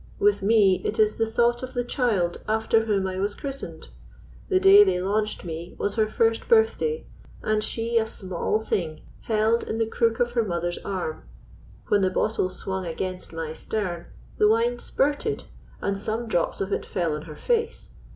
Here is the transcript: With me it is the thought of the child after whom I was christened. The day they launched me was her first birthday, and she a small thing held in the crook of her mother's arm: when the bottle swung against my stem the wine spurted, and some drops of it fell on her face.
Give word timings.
With 0.17 0.41
me 0.41 0.81
it 0.83 0.97
is 0.97 1.17
the 1.19 1.27
thought 1.29 1.61
of 1.61 1.75
the 1.75 1.83
child 1.83 2.41
after 2.47 2.85
whom 2.85 3.05
I 3.05 3.19
was 3.19 3.35
christened. 3.35 3.89
The 4.49 4.59
day 4.59 4.83
they 4.83 4.99
launched 4.99 5.45
me 5.45 5.75
was 5.77 5.93
her 5.93 6.07
first 6.09 6.47
birthday, 6.49 7.05
and 7.43 7.63
she 7.63 7.99
a 7.99 8.07
small 8.07 8.59
thing 8.59 9.01
held 9.25 9.61
in 9.63 9.77
the 9.77 9.85
crook 9.85 10.19
of 10.19 10.31
her 10.31 10.43
mother's 10.43 10.79
arm: 10.79 11.25
when 11.89 12.01
the 12.01 12.09
bottle 12.09 12.49
swung 12.49 12.83
against 12.87 13.31
my 13.31 13.53
stem 13.53 14.07
the 14.39 14.47
wine 14.47 14.79
spurted, 14.79 15.43
and 15.81 15.99
some 15.99 16.27
drops 16.27 16.61
of 16.61 16.73
it 16.73 16.83
fell 16.83 17.13
on 17.15 17.21
her 17.29 17.35
face. 17.35 17.91